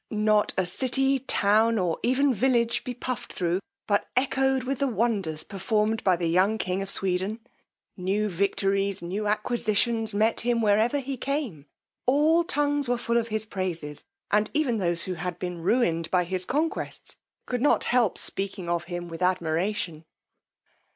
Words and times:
Not 0.09 0.51
a 0.57 0.65
city, 0.65 1.19
town, 1.19 1.77
or 1.77 1.99
even 2.01 2.33
village 2.33 2.81
he 2.83 2.95
puffed 2.95 3.31
thro', 3.33 3.59
but 3.85 4.07
echoed 4.17 4.63
with 4.63 4.79
the 4.79 4.87
wonders 4.87 5.43
performed 5.43 6.03
by 6.03 6.15
the 6.15 6.25
young 6.25 6.57
king 6.57 6.81
of 6.81 6.89
Sweden: 6.89 7.39
new 7.95 8.27
victories, 8.27 9.03
new 9.03 9.27
acquisitions 9.27 10.15
met 10.15 10.39
him 10.39 10.59
wherever 10.59 10.97
he 10.97 11.17
came: 11.17 11.67
all 12.07 12.43
tongues 12.43 12.89
were 12.89 12.97
full 12.97 13.17
of 13.17 13.27
his 13.27 13.45
praises; 13.45 14.03
and 14.31 14.49
even 14.55 14.77
those 14.77 15.03
who 15.03 15.13
had 15.13 15.37
been 15.37 15.59
ruined 15.61 16.09
by 16.09 16.23
his 16.23 16.45
conquests, 16.45 17.15
could 17.45 17.61
not 17.61 17.83
help 17.83 18.17
speaking 18.17 18.67
of 18.69 18.85
him 18.85 19.07
with 19.07 19.21
admiration. 19.21 20.03